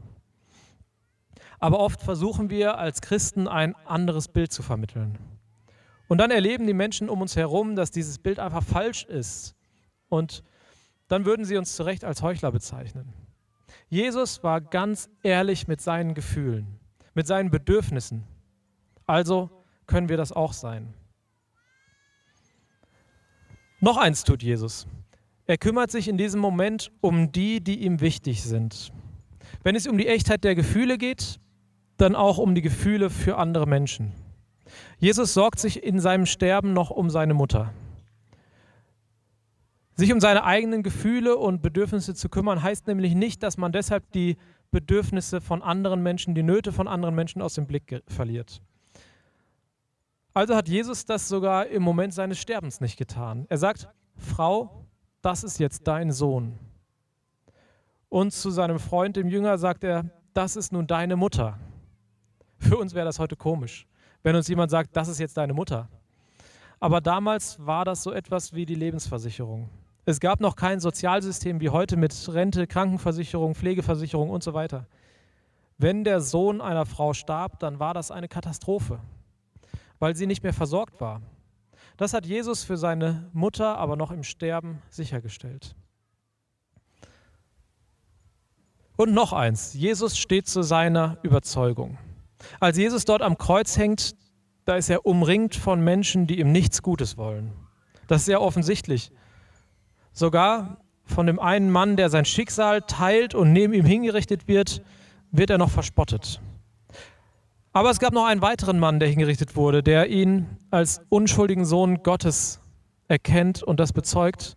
Aber 1.59 1.79
oft 1.79 2.01
versuchen 2.01 2.49
wir 2.49 2.77
als 2.77 3.01
Christen 3.01 3.47
ein 3.47 3.75
anderes 3.85 4.27
Bild 4.27 4.51
zu 4.51 4.63
vermitteln. 4.63 5.17
Und 6.07 6.19
dann 6.19 6.31
erleben 6.31 6.67
die 6.67 6.73
Menschen 6.73 7.09
um 7.09 7.21
uns 7.21 7.35
herum, 7.35 7.75
dass 7.75 7.91
dieses 7.91 8.19
Bild 8.19 8.39
einfach 8.39 8.63
falsch 8.63 9.05
ist. 9.05 9.55
Und 10.09 10.43
dann 11.07 11.25
würden 11.25 11.45
sie 11.45 11.57
uns 11.57 11.75
zu 11.75 11.83
Recht 11.83 12.03
als 12.03 12.21
Heuchler 12.21 12.51
bezeichnen. 12.51 13.13
Jesus 13.89 14.43
war 14.43 14.61
ganz 14.61 15.09
ehrlich 15.23 15.67
mit 15.67 15.81
seinen 15.81 16.13
Gefühlen, 16.13 16.79
mit 17.13 17.27
seinen 17.27 17.51
Bedürfnissen. 17.51 18.23
Also 19.05 19.49
können 19.87 20.09
wir 20.09 20.17
das 20.17 20.31
auch 20.31 20.53
sein. 20.53 20.93
Noch 23.79 23.97
eins 23.97 24.23
tut 24.23 24.41
Jesus. 24.41 24.87
Er 25.45 25.57
kümmert 25.57 25.91
sich 25.91 26.07
in 26.07 26.17
diesem 26.17 26.41
Moment 26.41 26.91
um 27.01 27.31
die, 27.31 27.61
die 27.61 27.83
ihm 27.83 28.01
wichtig 28.01 28.43
sind. 28.43 28.91
Wenn 29.61 29.75
es 29.75 29.85
um 29.85 29.97
die 29.97 30.07
Echtheit 30.07 30.43
der 30.43 30.55
Gefühle 30.55 30.97
geht, 30.97 31.39
dann 31.97 32.15
auch 32.15 32.39
um 32.39 32.55
die 32.55 32.63
Gefühle 32.63 33.09
für 33.09 33.37
andere 33.37 33.67
Menschen. 33.67 34.11
Jesus 34.97 35.33
sorgt 35.33 35.59
sich 35.59 35.83
in 35.83 35.99
seinem 35.99 36.25
Sterben 36.25 36.73
noch 36.73 36.89
um 36.89 37.09
seine 37.09 37.35
Mutter. 37.35 37.71
Sich 39.95 40.11
um 40.11 40.19
seine 40.19 40.43
eigenen 40.43 40.83
Gefühle 40.83 41.37
und 41.37 41.61
Bedürfnisse 41.61 42.13
zu 42.13 42.27
kümmern, 42.27 42.61
heißt 42.61 42.87
nämlich 42.87 43.15
nicht, 43.15 43.43
dass 43.43 43.57
man 43.57 43.71
deshalb 43.71 44.11
die 44.11 44.37
Bedürfnisse 44.71 45.39
von 45.39 45.61
anderen 45.61 46.03
Menschen, 46.03 46.35
die 46.35 46.43
Nöte 46.43 46.73
von 46.73 46.87
anderen 46.87 47.15
Menschen 47.15 47.41
aus 47.41 47.53
dem 47.53 47.65
Blick 47.65 48.03
verliert. 48.07 48.61
Also 50.33 50.53
hat 50.53 50.67
Jesus 50.67 51.05
das 51.05 51.29
sogar 51.29 51.67
im 51.67 51.81
Moment 51.81 52.13
seines 52.13 52.39
Sterbens 52.39 52.81
nicht 52.81 52.97
getan. 52.97 53.45
Er 53.47 53.57
sagt, 53.57 53.87
Frau, 54.17 54.85
das 55.21 55.45
ist 55.45 55.59
jetzt 55.59 55.87
dein 55.87 56.11
Sohn. 56.11 56.59
Und 58.09 58.33
zu 58.33 58.51
seinem 58.51 58.79
Freund, 58.79 59.15
dem 59.15 59.29
Jünger, 59.29 59.57
sagt 59.57 59.85
er, 59.85 60.09
das 60.33 60.57
ist 60.57 60.73
nun 60.73 60.87
deine 60.87 61.15
Mutter. 61.15 61.57
Für 62.57 62.77
uns 62.77 62.93
wäre 62.93 63.05
das 63.05 63.17
heute 63.17 63.37
komisch, 63.37 63.87
wenn 64.23 64.35
uns 64.35 64.49
jemand 64.49 64.71
sagt, 64.71 64.95
das 64.97 65.07
ist 65.07 65.19
jetzt 65.19 65.37
deine 65.37 65.53
Mutter. 65.53 65.87
Aber 66.81 66.99
damals 66.99 67.65
war 67.65 67.85
das 67.85 68.03
so 68.03 68.11
etwas 68.11 68.53
wie 68.53 68.65
die 68.65 68.75
Lebensversicherung. 68.75 69.69
Es 70.07 70.19
gab 70.19 70.39
noch 70.39 70.55
kein 70.55 70.79
Sozialsystem 70.79 71.59
wie 71.59 71.69
heute 71.69 71.97
mit 71.97 72.13
Rente, 72.31 72.67
Krankenversicherung, 72.67 73.55
Pflegeversicherung 73.55 74.29
und 74.29 74.43
so 74.43 74.53
weiter. 74.53 74.85
Wenn 75.79 76.03
der 76.03 76.21
Sohn 76.21 76.61
einer 76.61 76.85
Frau 76.85 77.13
starb, 77.13 77.59
dann 77.59 77.79
war 77.79 77.95
das 77.95 78.11
eine 78.11 78.27
Katastrophe, 78.27 78.99
weil 79.97 80.15
sie 80.15 80.27
nicht 80.27 80.43
mehr 80.43 80.53
versorgt 80.53 81.01
war. 81.01 81.21
Das 81.97 82.13
hat 82.13 82.25
Jesus 82.25 82.63
für 82.63 82.77
seine 82.77 83.29
Mutter 83.33 83.77
aber 83.77 83.95
noch 83.95 84.11
im 84.11 84.23
Sterben 84.23 84.81
sichergestellt. 84.89 85.75
Und 88.95 89.13
noch 89.13 89.33
eins, 89.33 89.73
Jesus 89.73 90.17
steht 90.17 90.47
zu 90.47 90.61
seiner 90.61 91.17
Überzeugung. 91.23 91.97
Als 92.59 92.77
Jesus 92.77 93.05
dort 93.05 93.23
am 93.23 93.37
Kreuz 93.37 93.75
hängt, 93.75 94.15
da 94.65 94.75
ist 94.75 94.89
er 94.89 95.05
umringt 95.05 95.55
von 95.55 95.83
Menschen, 95.83 96.27
die 96.27 96.39
ihm 96.39 96.51
nichts 96.51 96.81
Gutes 96.81 97.17
wollen. 97.17 97.51
Das 98.07 98.21
ist 98.21 98.25
sehr 98.25 98.41
offensichtlich. 98.41 99.11
Sogar 100.15 100.77
von 101.03 101.27
dem 101.27 101.39
einen 101.39 101.69
Mann, 101.69 101.97
der 101.97 102.09
sein 102.09 102.23
Schicksal 102.23 102.81
teilt 102.81 103.35
und 103.35 103.51
neben 103.51 103.73
ihm 103.73 103.85
hingerichtet 103.85 104.47
wird, 104.47 104.81
wird 105.31 105.49
er 105.49 105.57
noch 105.57 105.69
verspottet. 105.69 106.39
Aber 107.73 107.89
es 107.89 107.99
gab 107.99 108.13
noch 108.13 108.23
einen 108.23 108.41
weiteren 108.41 108.79
Mann, 108.79 109.01
der 109.01 109.09
hingerichtet 109.09 109.57
wurde, 109.57 109.83
der 109.83 110.07
ihn 110.07 110.47
als 110.71 111.01
unschuldigen 111.09 111.65
Sohn 111.65 112.01
Gottes 112.01 112.61
erkennt 113.09 113.61
und 113.61 113.81
das 113.81 113.91
bezeugt. 113.91 114.55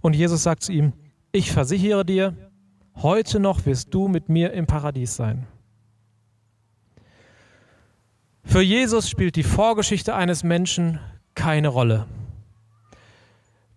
Und 0.00 0.16
Jesus 0.16 0.42
sagt 0.42 0.64
zu 0.64 0.72
ihm, 0.72 0.92
ich 1.30 1.52
versichere 1.52 2.04
dir, 2.04 2.34
heute 2.96 3.38
noch 3.38 3.64
wirst 3.66 3.94
du 3.94 4.08
mit 4.08 4.28
mir 4.28 4.52
im 4.52 4.66
Paradies 4.66 5.14
sein. 5.14 5.46
Für 8.42 8.62
Jesus 8.62 9.08
spielt 9.08 9.36
die 9.36 9.44
Vorgeschichte 9.44 10.16
eines 10.16 10.42
Menschen 10.42 10.98
keine 11.36 11.68
Rolle. 11.68 12.06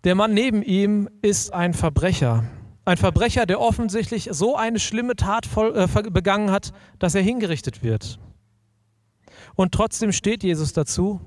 Der 0.04 0.16
Mann 0.16 0.34
neben 0.34 0.62
ihm 0.62 1.08
ist 1.22 1.52
ein 1.52 1.74
Verbrecher. 1.74 2.44
Ein 2.84 2.96
Verbrecher, 2.96 3.46
der 3.46 3.60
offensichtlich 3.60 4.28
so 4.32 4.56
eine 4.56 4.80
schlimme 4.80 5.14
Tat 5.14 5.46
voll, 5.46 5.76
äh, 5.76 6.10
begangen 6.10 6.50
hat, 6.50 6.72
dass 6.98 7.14
er 7.14 7.22
hingerichtet 7.22 7.84
wird. 7.84 8.18
Und 9.54 9.72
trotzdem 9.72 10.10
steht 10.10 10.42
Jesus 10.42 10.72
dazu, 10.72 11.20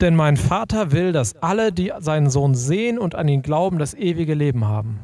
denn 0.00 0.16
mein 0.16 0.36
Vater 0.36 0.92
will, 0.92 1.12
dass 1.12 1.36
alle, 1.36 1.72
die 1.72 1.92
seinen 1.98 2.28
Sohn 2.28 2.54
sehen 2.54 2.98
und 2.98 3.14
an 3.14 3.28
ihn 3.28 3.40
glauben, 3.40 3.78
das 3.78 3.94
ewige 3.94 4.34
Leben 4.34 4.66
haben. 4.66 4.98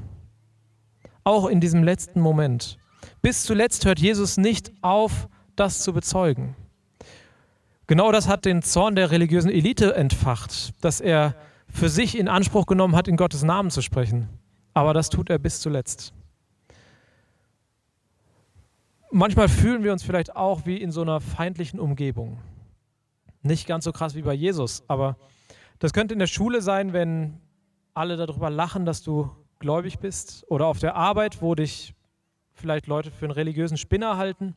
Auch 1.24 1.46
in 1.46 1.60
diesem 1.60 1.82
letzten 1.82 2.20
Moment. 2.20 2.76
Bis 3.22 3.44
zuletzt 3.44 3.86
hört 3.86 3.98
Jesus 3.98 4.36
nicht 4.36 4.72
auf, 4.82 5.28
das 5.56 5.82
zu 5.82 5.94
bezeugen. 5.94 6.54
Genau 7.90 8.12
das 8.12 8.28
hat 8.28 8.44
den 8.44 8.62
Zorn 8.62 8.94
der 8.94 9.10
religiösen 9.10 9.50
Elite 9.50 9.96
entfacht, 9.96 10.74
dass 10.80 11.00
er 11.00 11.34
für 11.66 11.88
sich 11.88 12.16
in 12.16 12.28
Anspruch 12.28 12.66
genommen 12.66 12.94
hat, 12.94 13.08
in 13.08 13.16
Gottes 13.16 13.42
Namen 13.42 13.72
zu 13.72 13.82
sprechen. 13.82 14.28
Aber 14.74 14.94
das 14.94 15.10
tut 15.10 15.28
er 15.28 15.40
bis 15.40 15.60
zuletzt. 15.60 16.14
Manchmal 19.10 19.48
fühlen 19.48 19.82
wir 19.82 19.90
uns 19.90 20.04
vielleicht 20.04 20.36
auch 20.36 20.66
wie 20.66 20.76
in 20.76 20.92
so 20.92 21.02
einer 21.02 21.20
feindlichen 21.20 21.80
Umgebung. 21.80 22.38
Nicht 23.42 23.66
ganz 23.66 23.86
so 23.86 23.90
krass 23.90 24.14
wie 24.14 24.22
bei 24.22 24.34
Jesus, 24.34 24.84
aber 24.86 25.16
das 25.80 25.92
könnte 25.92 26.12
in 26.12 26.20
der 26.20 26.28
Schule 26.28 26.62
sein, 26.62 26.92
wenn 26.92 27.40
alle 27.92 28.16
darüber 28.16 28.50
lachen, 28.50 28.84
dass 28.86 29.02
du 29.02 29.32
gläubig 29.58 29.98
bist, 29.98 30.44
oder 30.48 30.66
auf 30.66 30.78
der 30.78 30.94
Arbeit, 30.94 31.42
wo 31.42 31.56
dich 31.56 31.92
vielleicht 32.52 32.86
Leute 32.86 33.10
für 33.10 33.24
einen 33.24 33.32
religiösen 33.32 33.76
Spinner 33.76 34.16
halten, 34.16 34.54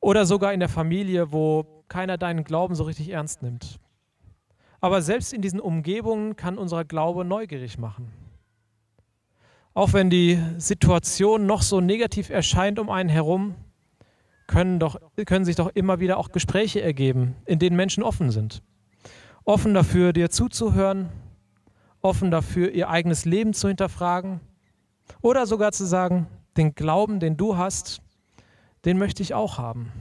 oder 0.00 0.26
sogar 0.26 0.52
in 0.52 0.58
der 0.58 0.68
Familie, 0.68 1.30
wo 1.30 1.77
keiner 1.88 2.18
deinen 2.18 2.44
Glauben 2.44 2.74
so 2.74 2.84
richtig 2.84 3.10
ernst 3.10 3.42
nimmt. 3.42 3.78
Aber 4.80 5.02
selbst 5.02 5.32
in 5.32 5.42
diesen 5.42 5.60
Umgebungen 5.60 6.36
kann 6.36 6.58
unser 6.58 6.84
Glaube 6.84 7.24
neugierig 7.24 7.78
machen. 7.78 8.12
Auch 9.74 9.92
wenn 9.92 10.10
die 10.10 10.42
Situation 10.56 11.46
noch 11.46 11.62
so 11.62 11.80
negativ 11.80 12.30
erscheint 12.30 12.78
um 12.78 12.90
einen 12.90 13.08
herum, 13.08 13.54
können, 14.46 14.80
doch, 14.80 14.98
können 15.26 15.44
sich 15.44 15.56
doch 15.56 15.68
immer 15.68 16.00
wieder 16.00 16.16
auch 16.16 16.32
Gespräche 16.32 16.80
ergeben, 16.80 17.36
in 17.44 17.58
denen 17.58 17.76
Menschen 17.76 18.02
offen 18.02 18.30
sind. 18.30 18.62
Offen 19.44 19.74
dafür, 19.74 20.12
dir 20.12 20.30
zuzuhören, 20.30 21.10
offen 22.00 22.30
dafür, 22.30 22.70
ihr 22.72 22.88
eigenes 22.88 23.24
Leben 23.24 23.54
zu 23.54 23.68
hinterfragen 23.68 24.40
oder 25.20 25.46
sogar 25.46 25.72
zu 25.72 25.86
sagen, 25.86 26.26
den 26.56 26.74
Glauben, 26.74 27.20
den 27.20 27.36
du 27.36 27.56
hast, 27.56 28.00
den 28.84 28.98
möchte 28.98 29.22
ich 29.22 29.34
auch 29.34 29.58
haben. 29.58 29.92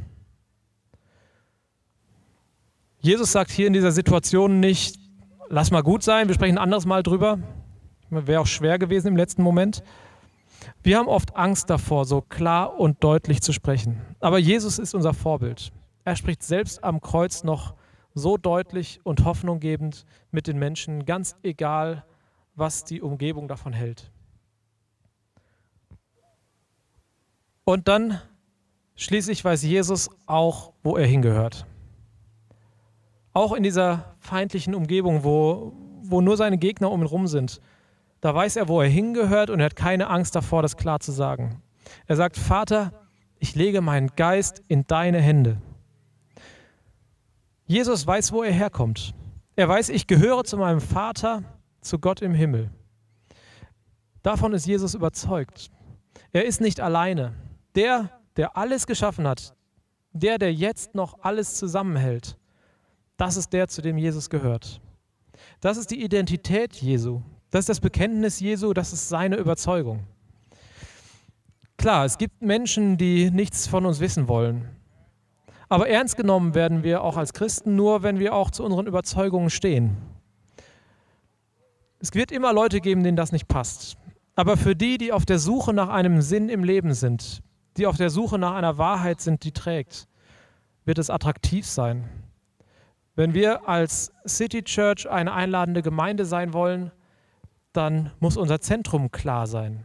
Jesus 2.99 3.31
sagt 3.31 3.51
hier 3.51 3.67
in 3.67 3.73
dieser 3.73 3.91
Situation 3.91 4.59
nicht, 4.59 4.97
lass 5.49 5.71
mal 5.71 5.83
gut 5.83 6.03
sein, 6.03 6.27
wir 6.27 6.35
sprechen 6.35 6.57
ein 6.57 6.63
anderes 6.63 6.85
Mal 6.85 7.03
drüber. 7.03 7.39
Wäre 8.09 8.41
auch 8.41 8.47
schwer 8.47 8.79
gewesen 8.79 9.07
im 9.07 9.17
letzten 9.17 9.43
Moment. 9.43 9.83
Wir 10.81 10.97
haben 10.97 11.07
oft 11.07 11.35
Angst 11.35 11.69
davor, 11.69 12.05
so 12.05 12.21
klar 12.21 12.79
und 12.79 13.03
deutlich 13.03 13.41
zu 13.41 13.53
sprechen. 13.53 14.01
Aber 14.19 14.39
Jesus 14.39 14.79
ist 14.79 14.95
unser 14.95 15.13
Vorbild. 15.13 15.71
Er 16.05 16.15
spricht 16.15 16.41
selbst 16.41 16.83
am 16.83 17.01
Kreuz 17.01 17.43
noch 17.43 17.75
so 18.13 18.37
deutlich 18.37 18.99
und 19.03 19.25
hoffnunggebend 19.25 20.05
mit 20.31 20.47
den 20.47 20.57
Menschen, 20.57 21.05
ganz 21.05 21.35
egal, 21.43 22.05
was 22.55 22.83
die 22.83 23.01
Umgebung 23.01 23.47
davon 23.47 23.73
hält. 23.73 24.11
Und 27.63 27.87
dann 27.87 28.21
schließlich 28.95 29.43
weiß 29.43 29.61
Jesus 29.63 30.09
auch, 30.25 30.73
wo 30.81 30.97
er 30.97 31.05
hingehört. 31.05 31.67
Auch 33.37 33.53
in 33.53 33.61
dieser 33.61 34.15
feindlichen 34.19 34.73
Umgebung, 34.73 35.23
wo, 35.23 35.71
wo 36.01 36.21
nur 36.21 36.37
seine 36.37 36.57
Gegner 36.57 36.89
um 36.89 37.03
ihn 37.03 37.05
rum 37.05 37.27
sind, 37.27 37.61
da 38.19 38.33
weiß 38.33 38.55
er, 38.55 38.67
wo 38.67 38.81
er 38.81 38.89
hingehört 38.89 39.51
und 39.51 39.59
er 39.59 39.67
hat 39.67 39.75
keine 39.75 40.07
Angst 40.07 40.35
davor, 40.35 40.63
das 40.63 40.75
klar 40.75 41.01
zu 41.01 41.11
sagen. 41.11 41.61
Er 42.07 42.15
sagt, 42.15 42.35
Vater, 42.35 42.93
ich 43.37 43.53
lege 43.53 43.81
meinen 43.81 44.09
Geist 44.15 44.63
in 44.67 44.87
deine 44.87 45.21
Hände. 45.21 45.61
Jesus 47.67 48.07
weiß, 48.07 48.31
wo 48.31 48.41
er 48.41 48.51
herkommt. 48.51 49.13
Er 49.55 49.69
weiß, 49.69 49.89
ich 49.89 50.07
gehöre 50.07 50.43
zu 50.43 50.57
meinem 50.57 50.81
Vater, 50.81 51.43
zu 51.81 51.99
Gott 51.99 52.23
im 52.23 52.33
Himmel. 52.33 52.71
Davon 54.23 54.51
ist 54.53 54.65
Jesus 54.65 54.95
überzeugt. 54.95 55.69
Er 56.31 56.45
ist 56.45 56.59
nicht 56.59 56.79
alleine. 56.79 57.35
Der, 57.75 58.09
der 58.35 58.57
alles 58.57 58.87
geschaffen 58.87 59.27
hat, 59.27 59.55
der, 60.11 60.39
der 60.39 60.51
jetzt 60.51 60.95
noch 60.95 61.19
alles 61.21 61.53
zusammenhält, 61.53 62.35
das 63.17 63.37
ist 63.37 63.51
der, 63.51 63.67
zu 63.67 63.81
dem 63.81 63.97
Jesus 63.97 64.29
gehört. 64.29 64.79
Das 65.59 65.77
ist 65.77 65.91
die 65.91 66.03
Identität 66.03 66.75
Jesu. 66.75 67.21
Das 67.49 67.61
ist 67.61 67.69
das 67.69 67.79
Bekenntnis 67.79 68.39
Jesu, 68.39 68.73
das 68.73 68.93
ist 68.93 69.09
seine 69.09 69.37
Überzeugung. 69.37 70.03
Klar, 71.77 72.05
es 72.05 72.17
gibt 72.17 72.41
Menschen, 72.41 72.97
die 72.97 73.31
nichts 73.31 73.67
von 73.67 73.85
uns 73.85 73.99
wissen 73.99 74.27
wollen. 74.27 74.67
Aber 75.69 75.89
ernst 75.89 76.15
genommen 76.15 76.55
werden 76.55 76.83
wir 76.83 77.03
auch 77.03 77.17
als 77.17 77.33
Christen 77.33 77.75
nur, 77.75 78.03
wenn 78.03 78.19
wir 78.19 78.33
auch 78.33 78.51
zu 78.51 78.63
unseren 78.63 78.87
Überzeugungen 78.87 79.49
stehen. 79.49 79.97
Es 81.99 82.13
wird 82.13 82.31
immer 82.31 82.53
Leute 82.53 82.79
geben, 82.79 83.03
denen 83.03 83.17
das 83.17 83.31
nicht 83.31 83.47
passt. 83.47 83.97
Aber 84.35 84.55
für 84.55 84.75
die, 84.75 84.97
die 84.97 85.11
auf 85.11 85.25
der 85.25 85.39
Suche 85.39 85.73
nach 85.73 85.89
einem 85.89 86.21
Sinn 86.21 86.49
im 86.49 86.63
Leben 86.63 86.93
sind, 86.93 87.41
die 87.75 87.87
auf 87.87 87.97
der 87.97 88.09
Suche 88.09 88.37
nach 88.37 88.53
einer 88.53 88.77
Wahrheit 88.77 89.19
sind, 89.19 89.43
die 89.43 89.51
trägt, 89.51 90.07
wird 90.85 90.99
es 90.99 91.09
attraktiv 91.09 91.65
sein. 91.65 92.07
Wenn 93.17 93.33
wir 93.33 93.67
als 93.67 94.13
City 94.27 94.61
Church 94.61 95.09
eine 95.09 95.33
einladende 95.33 95.81
Gemeinde 95.81 96.23
sein 96.23 96.53
wollen, 96.53 96.91
dann 97.73 98.11
muss 98.19 98.37
unser 98.37 98.61
Zentrum 98.61 99.09
klar 99.11 99.47
sein. 99.47 99.83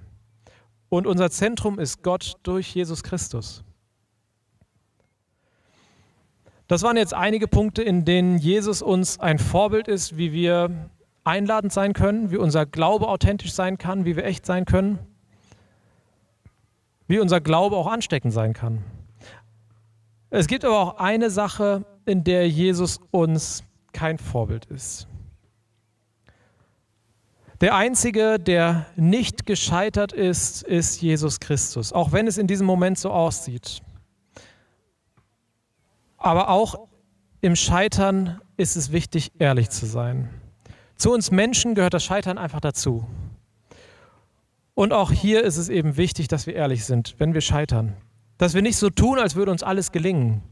Und 0.91 1.07
unser 1.07 1.31
Zentrum 1.31 1.79
ist 1.79 2.03
Gott 2.03 2.35
durch 2.43 2.75
Jesus 2.75 3.03
Christus. 3.03 3.65
Das 6.69 6.83
waren 6.83 6.99
jetzt 6.99 7.15
einige 7.15 7.49
Punkte, 7.49 7.83
in 7.83 8.05
denen 8.05 8.37
Jesus 8.37 8.83
uns 8.83 9.19
ein 9.19 9.39
Vorbild 9.39 9.89
ist, 9.89 10.19
wie 10.19 10.33
wir 10.33 10.91
einladend 11.25 11.73
sein 11.73 11.95
können, 11.95 12.31
wie 12.31 12.37
unser 12.37 12.67
Glaube 12.67 13.09
authentisch 13.09 13.55
sein 13.55 13.79
kann, 13.79 14.05
wie 14.05 14.15
wir 14.15 14.27
echt 14.27 14.45
sein 14.45 14.67
können, 14.67 14.99
wie 17.07 17.19
unser 17.19 17.41
Glaube 17.41 17.77
auch 17.77 17.87
ansteckend 17.87 18.35
sein 18.35 18.53
kann. 18.53 18.85
Es 20.29 20.49
gibt 20.49 20.67
aber 20.67 20.79
auch 20.79 20.99
eine 20.99 21.31
Sache, 21.31 21.87
in 22.07 22.25
der 22.25 22.49
Jesus 22.49 23.01
uns 23.11 23.65
kein 23.93 24.19
Vorbild 24.19 24.67
ist. 24.67 25.07
Der 27.61 27.77
Einzige, 27.77 28.39
der 28.41 28.87
nicht 28.97 29.47
gescheitert 29.47 30.13
ist, 30.13 30.65
ist 30.65 31.01
Jesus 31.01 31.39
Christus, 31.39 31.93
auch 31.93 32.11
wenn 32.11 32.27
es 32.27 32.37
in 32.37 32.49
diesem 32.49 32.67
Moment 32.67 32.99
so 32.99 33.11
aussieht. 33.13 33.83
Aber 36.17 36.49
auch 36.49 36.89
im 37.41 37.55
Scheitern 37.55 38.41
ist 38.57 38.77
es 38.77 38.91
wichtig, 38.91 39.33
ehrlich 39.39 39.71
zu 39.71 39.87
sein. 39.87 40.29
Zu 40.97 41.13
uns 41.13 41.31
Menschen 41.31 41.75
gehört 41.75 41.95
das 41.95 42.05
Scheitern 42.05 42.39
einfach 42.39 42.61
dazu. 42.61 43.07
Und 44.75 44.93
auch 44.93 45.13
hier 45.13 45.45
ist 45.45 45.57
es 45.57 45.69
eben 45.69 45.97
wichtig, 45.97 46.29
dass 46.29 46.47
wir 46.47 46.55
ehrlich 46.55 46.85
sind, 46.85 47.15
wenn 47.19 47.35
wir 47.35 47.41
scheitern. 47.41 47.97
Dass 48.39 48.55
wir 48.55 48.63
nicht 48.63 48.77
so 48.77 48.91
tun, 48.91 49.19
als 49.19 49.37
würde 49.37 49.53
uns 49.53 49.63
alles 49.63 49.93
gelingen. 49.93 50.43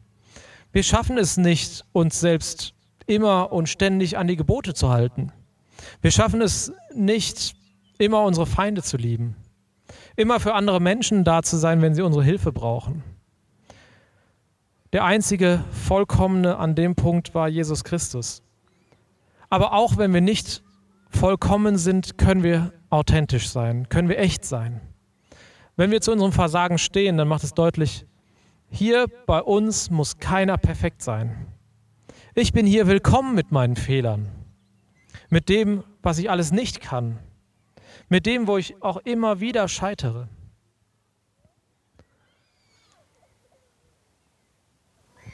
Wir 0.72 0.82
schaffen 0.82 1.18
es 1.18 1.36
nicht, 1.36 1.84
uns 1.92 2.20
selbst 2.20 2.74
immer 3.06 3.52
und 3.52 3.68
ständig 3.68 4.16
an 4.16 4.28
die 4.28 4.36
Gebote 4.36 4.72
zu 4.74 4.90
halten. 4.90 5.32
Wir 6.00 6.10
schaffen 6.10 6.40
es 6.40 6.72
nicht, 6.94 7.54
immer 7.98 8.22
unsere 8.22 8.46
Feinde 8.46 8.82
zu 8.82 8.96
lieben. 8.96 9.36
Immer 10.16 10.38
für 10.40 10.54
andere 10.54 10.80
Menschen 10.80 11.24
da 11.24 11.42
zu 11.42 11.56
sein, 11.56 11.82
wenn 11.82 11.94
sie 11.94 12.02
unsere 12.02 12.24
Hilfe 12.24 12.52
brauchen. 12.52 13.02
Der 14.92 15.04
einzige 15.04 15.64
Vollkommene 15.70 16.56
an 16.56 16.74
dem 16.74 16.94
Punkt 16.94 17.34
war 17.34 17.48
Jesus 17.48 17.84
Christus. 17.84 18.42
Aber 19.48 19.72
auch 19.72 19.96
wenn 19.96 20.14
wir 20.14 20.20
nicht 20.20 20.62
vollkommen 21.08 21.76
sind, 21.76 22.18
können 22.18 22.42
wir 22.42 22.72
authentisch 22.88 23.48
sein, 23.48 23.88
können 23.88 24.08
wir 24.08 24.18
echt 24.18 24.44
sein. 24.44 24.80
Wenn 25.76 25.90
wir 25.90 26.00
zu 26.00 26.12
unserem 26.12 26.32
Versagen 26.32 26.78
stehen, 26.78 27.16
dann 27.16 27.28
macht 27.28 27.44
es 27.44 27.54
deutlich, 27.54 28.06
hier 28.70 29.08
bei 29.26 29.42
uns 29.42 29.90
muss 29.90 30.18
keiner 30.18 30.56
perfekt 30.56 31.02
sein. 31.02 31.46
Ich 32.34 32.52
bin 32.52 32.66
hier 32.66 32.86
willkommen 32.86 33.34
mit 33.34 33.50
meinen 33.50 33.76
Fehlern, 33.76 34.28
mit 35.28 35.48
dem, 35.48 35.82
was 36.02 36.18
ich 36.18 36.30
alles 36.30 36.52
nicht 36.52 36.80
kann, 36.80 37.18
mit 38.08 38.24
dem, 38.26 38.46
wo 38.46 38.56
ich 38.56 38.80
auch 38.82 38.98
immer 38.98 39.40
wieder 39.40 39.66
scheitere. 39.68 40.28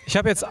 Ich 0.06 0.16
habe 0.16 0.28
jetzt 0.28 0.46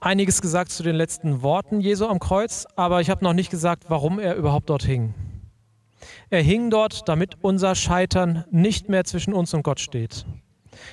einiges 0.00 0.40
gesagt 0.40 0.70
zu 0.70 0.82
den 0.82 0.94
letzten 0.94 1.42
Worten 1.42 1.80
Jesu 1.80 2.06
am 2.06 2.18
Kreuz, 2.18 2.66
aber 2.76 3.00
ich 3.00 3.10
habe 3.10 3.24
noch 3.24 3.32
nicht 3.32 3.50
gesagt, 3.50 3.84
warum 3.88 4.18
er 4.18 4.36
überhaupt 4.36 4.70
dort 4.70 4.84
hing. 4.84 5.14
Er 6.30 6.42
hing 6.42 6.70
dort, 6.70 7.08
damit 7.08 7.36
unser 7.42 7.74
Scheitern 7.74 8.44
nicht 8.50 8.88
mehr 8.88 9.04
zwischen 9.04 9.34
uns 9.34 9.54
und 9.54 9.62
Gott 9.62 9.80
steht. 9.80 10.26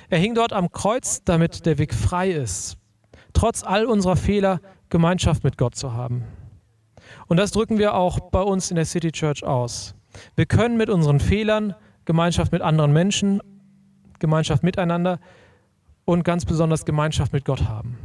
Er 0.08 0.18
hing 0.18 0.34
dort 0.34 0.52
am 0.52 0.72
Kreuz, 0.72 1.22
damit 1.24 1.66
der 1.66 1.78
Weg 1.78 1.94
frei 1.94 2.30
ist, 2.30 2.76
trotz 3.32 3.62
all 3.62 3.86
unserer 3.86 4.16
Fehler 4.16 4.60
Gemeinschaft 4.88 5.44
mit 5.44 5.56
Gott 5.56 5.74
zu 5.74 5.92
haben. 5.92 6.24
Und 7.26 7.36
das 7.36 7.52
drücken 7.52 7.78
wir 7.78 7.94
auch 7.94 8.20
bei 8.30 8.42
uns 8.42 8.70
in 8.70 8.76
der 8.76 8.84
City 8.84 9.12
Church 9.12 9.44
aus. 9.44 9.94
Wir 10.36 10.46
können 10.46 10.76
mit 10.76 10.90
unseren 10.90 11.20
Fehlern 11.20 11.74
Gemeinschaft 12.04 12.52
mit 12.52 12.62
anderen 12.62 12.92
Menschen, 12.92 13.40
Gemeinschaft 14.18 14.62
miteinander 14.62 15.20
und 16.04 16.24
ganz 16.24 16.44
besonders 16.44 16.84
Gemeinschaft 16.84 17.32
mit 17.32 17.44
Gott 17.44 17.68
haben. 17.68 17.98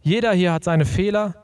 Jeder 0.00 0.32
hier 0.32 0.52
hat 0.52 0.64
seine 0.64 0.84
Fehler 0.84 1.42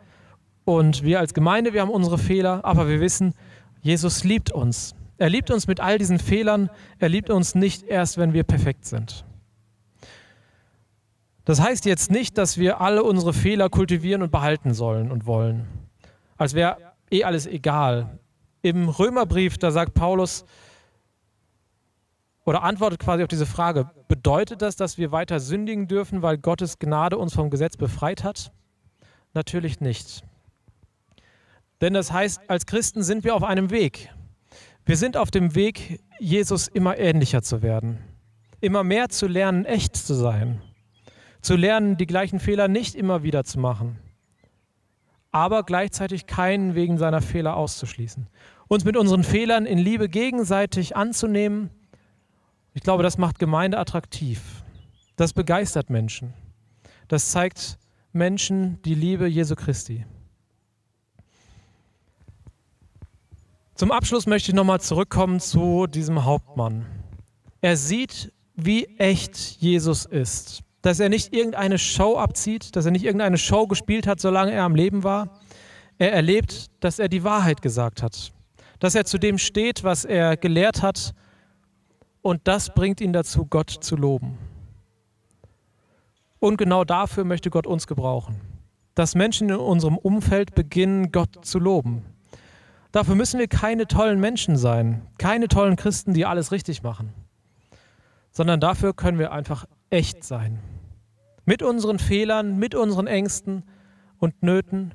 und 0.64 1.02
wir 1.02 1.18
als 1.18 1.34
Gemeinde, 1.34 1.72
wir 1.72 1.80
haben 1.80 1.90
unsere 1.90 2.18
Fehler, 2.18 2.64
aber 2.64 2.88
wir 2.88 3.00
wissen, 3.00 3.34
Jesus 3.80 4.22
liebt 4.22 4.52
uns. 4.52 4.94
Er 5.18 5.28
liebt 5.28 5.50
uns 5.50 5.66
mit 5.66 5.80
all 5.80 5.98
diesen 5.98 6.18
Fehlern. 6.18 6.68
Er 6.98 7.08
liebt 7.08 7.30
uns 7.30 7.54
nicht 7.54 7.84
erst, 7.84 8.18
wenn 8.18 8.32
wir 8.32 8.44
perfekt 8.44 8.86
sind. 8.86 9.24
Das 11.44 11.60
heißt 11.60 11.84
jetzt 11.86 12.10
nicht, 12.10 12.38
dass 12.38 12.56
wir 12.58 12.80
alle 12.80 13.02
unsere 13.02 13.32
Fehler 13.32 13.68
kultivieren 13.68 14.22
und 14.22 14.30
behalten 14.30 14.74
sollen 14.74 15.10
und 15.10 15.26
wollen. 15.26 15.66
Als 16.36 16.54
wäre 16.54 16.76
eh 17.10 17.24
alles 17.24 17.46
egal. 17.46 18.18
Im 18.62 18.88
Römerbrief, 18.88 19.58
da 19.58 19.70
sagt 19.70 19.94
Paulus 19.94 20.44
oder 22.44 22.62
antwortet 22.62 23.00
quasi 23.00 23.22
auf 23.22 23.28
diese 23.28 23.46
Frage, 23.46 23.90
bedeutet 24.08 24.62
das, 24.62 24.76
dass 24.76 24.98
wir 24.98 25.12
weiter 25.12 25.40
sündigen 25.40 25.88
dürfen, 25.88 26.22
weil 26.22 26.38
Gottes 26.38 26.78
Gnade 26.78 27.18
uns 27.18 27.34
vom 27.34 27.50
Gesetz 27.50 27.76
befreit 27.76 28.24
hat? 28.24 28.52
Natürlich 29.34 29.80
nicht. 29.80 30.24
Denn 31.80 31.94
das 31.94 32.12
heißt, 32.12 32.42
als 32.48 32.66
Christen 32.66 33.02
sind 33.02 33.24
wir 33.24 33.34
auf 33.34 33.42
einem 33.42 33.70
Weg. 33.70 34.10
Wir 34.84 34.96
sind 34.96 35.16
auf 35.16 35.30
dem 35.30 35.54
Weg, 35.54 36.00
Jesus 36.18 36.68
immer 36.68 36.98
ähnlicher 36.98 37.42
zu 37.42 37.62
werden, 37.62 37.98
immer 38.60 38.84
mehr 38.84 39.08
zu 39.08 39.26
lernen, 39.26 39.64
echt 39.64 39.96
zu 39.96 40.14
sein, 40.14 40.62
zu 41.42 41.56
lernen, 41.56 41.96
die 41.96 42.06
gleichen 42.06 42.40
Fehler 42.40 42.68
nicht 42.68 42.94
immer 42.94 43.22
wieder 43.22 43.44
zu 43.44 43.58
machen, 43.58 43.98
aber 45.32 45.64
gleichzeitig 45.64 46.26
keinen 46.26 46.74
wegen 46.74 46.96
seiner 46.96 47.20
Fehler 47.20 47.56
auszuschließen. 47.56 48.28
Uns 48.68 48.84
mit 48.84 48.96
unseren 48.96 49.24
Fehlern 49.24 49.66
in 49.66 49.78
Liebe 49.78 50.08
gegenseitig 50.08 50.96
anzunehmen, 50.96 51.70
ich 52.74 52.82
glaube, 52.82 53.02
das 53.02 53.18
macht 53.18 53.38
Gemeinde 53.38 53.78
attraktiv. 53.78 54.62
Das 55.16 55.34
begeistert 55.34 55.90
Menschen. 55.90 56.32
Das 57.08 57.30
zeigt 57.30 57.78
Menschen 58.12 58.80
die 58.82 58.94
Liebe 58.94 59.26
Jesu 59.26 59.56
Christi. 59.56 60.06
Zum 63.74 63.90
Abschluss 63.90 64.26
möchte 64.26 64.50
ich 64.50 64.54
nochmal 64.54 64.80
zurückkommen 64.80 65.40
zu 65.40 65.86
diesem 65.86 66.24
Hauptmann. 66.24 66.86
Er 67.60 67.76
sieht, 67.76 68.32
wie 68.54 68.86
echt 68.98 69.36
Jesus 69.60 70.06
ist. 70.06 70.62
Dass 70.82 71.00
er 71.00 71.08
nicht 71.08 71.32
irgendeine 71.32 71.78
Show 71.78 72.18
abzieht, 72.18 72.76
dass 72.76 72.84
er 72.84 72.90
nicht 72.90 73.04
irgendeine 73.04 73.38
Show 73.38 73.66
gespielt 73.66 74.06
hat, 74.06 74.20
solange 74.20 74.52
er 74.52 74.64
am 74.64 74.74
Leben 74.74 75.04
war. 75.04 75.40
Er 75.98 76.12
erlebt, 76.12 76.66
dass 76.80 76.98
er 76.98 77.08
die 77.08 77.24
Wahrheit 77.24 77.62
gesagt 77.62 78.02
hat. 78.02 78.32
Dass 78.80 78.94
er 78.94 79.04
zu 79.04 79.18
dem 79.18 79.38
steht, 79.38 79.84
was 79.84 80.04
er 80.04 80.36
gelehrt 80.36 80.82
hat. 80.82 81.14
Und 82.20 82.40
das 82.44 82.74
bringt 82.74 83.00
ihn 83.00 83.12
dazu, 83.12 83.46
Gott 83.46 83.70
zu 83.70 83.96
loben. 83.96 84.38
Und 86.40 86.56
genau 86.56 86.84
dafür 86.84 87.24
möchte 87.24 87.50
Gott 87.50 87.66
uns 87.66 87.86
gebrauchen. 87.86 88.40
Dass 88.94 89.14
Menschen 89.14 89.48
in 89.48 89.56
unserem 89.56 89.96
Umfeld 89.96 90.54
beginnen, 90.54 91.12
Gott 91.12 91.44
zu 91.44 91.58
loben. 91.58 92.04
Dafür 92.92 93.14
müssen 93.14 93.40
wir 93.40 93.48
keine 93.48 93.86
tollen 93.86 94.20
Menschen 94.20 94.56
sein, 94.56 95.00
keine 95.16 95.48
tollen 95.48 95.76
Christen, 95.76 96.12
die 96.12 96.26
alles 96.26 96.52
richtig 96.52 96.82
machen, 96.82 97.14
sondern 98.30 98.60
dafür 98.60 98.92
können 98.92 99.18
wir 99.18 99.32
einfach 99.32 99.64
echt 99.88 100.24
sein. 100.24 100.58
Mit 101.44 101.62
unseren 101.62 101.98
Fehlern, 101.98 102.58
mit 102.58 102.74
unseren 102.74 103.06
Ängsten 103.06 103.64
und 104.18 104.42
Nöten, 104.42 104.94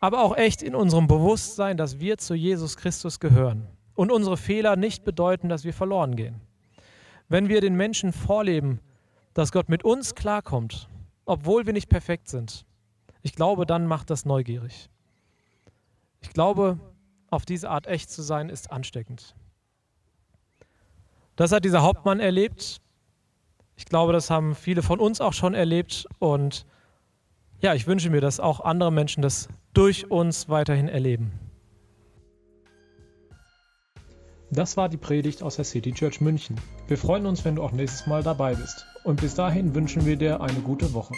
aber 0.00 0.22
auch 0.22 0.36
echt 0.36 0.62
in 0.62 0.74
unserem 0.74 1.06
Bewusstsein, 1.06 1.76
dass 1.76 2.00
wir 2.00 2.18
zu 2.18 2.34
Jesus 2.34 2.76
Christus 2.76 3.20
gehören 3.20 3.66
und 3.94 4.12
unsere 4.12 4.36
Fehler 4.36 4.76
nicht 4.76 5.04
bedeuten, 5.04 5.48
dass 5.48 5.64
wir 5.64 5.72
verloren 5.72 6.16
gehen. 6.16 6.40
Wenn 7.28 7.48
wir 7.48 7.60
den 7.60 7.74
Menschen 7.74 8.12
vorleben, 8.12 8.80
dass 9.34 9.52
Gott 9.52 9.68
mit 9.68 9.84
uns 9.84 10.14
klarkommt, 10.14 10.88
obwohl 11.24 11.66
wir 11.66 11.72
nicht 11.72 11.88
perfekt 11.88 12.28
sind, 12.28 12.64
ich 13.22 13.34
glaube, 13.34 13.66
dann 13.66 13.86
macht 13.86 14.10
das 14.10 14.24
neugierig. 14.24 14.88
Ich 16.20 16.30
glaube, 16.30 16.78
auf 17.30 17.44
diese 17.44 17.70
Art 17.70 17.86
echt 17.86 18.10
zu 18.10 18.22
sein, 18.22 18.48
ist 18.48 18.70
ansteckend. 18.70 19.34
Das 21.36 21.52
hat 21.52 21.64
dieser 21.64 21.82
Hauptmann 21.82 22.20
erlebt. 22.20 22.80
Ich 23.78 23.84
glaube, 23.84 24.12
das 24.12 24.28
haben 24.28 24.56
viele 24.56 24.82
von 24.82 24.98
uns 24.98 25.20
auch 25.20 25.32
schon 25.32 25.54
erlebt. 25.54 26.06
Und 26.18 26.66
ja, 27.60 27.74
ich 27.74 27.86
wünsche 27.86 28.10
mir, 28.10 28.20
dass 28.20 28.40
auch 28.40 28.60
andere 28.60 28.90
Menschen 28.90 29.22
das 29.22 29.48
durch 29.72 30.10
uns 30.10 30.48
weiterhin 30.48 30.88
erleben. 30.88 31.32
Das 34.50 34.76
war 34.76 34.88
die 34.88 34.96
Predigt 34.96 35.42
aus 35.42 35.56
der 35.56 35.64
City 35.64 35.92
Church 35.92 36.20
München. 36.20 36.56
Wir 36.88 36.98
freuen 36.98 37.26
uns, 37.26 37.44
wenn 37.44 37.54
du 37.54 37.62
auch 37.62 37.72
nächstes 37.72 38.06
Mal 38.06 38.22
dabei 38.22 38.54
bist. 38.54 38.84
Und 39.04 39.20
bis 39.20 39.34
dahin 39.34 39.74
wünschen 39.74 40.04
wir 40.04 40.16
dir 40.16 40.40
eine 40.40 40.60
gute 40.60 40.92
Woche. 40.92 41.14